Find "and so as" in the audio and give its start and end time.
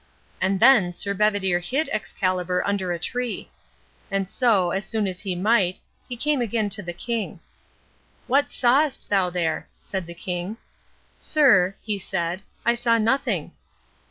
4.09-4.87